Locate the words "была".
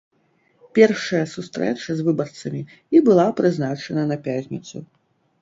3.11-3.27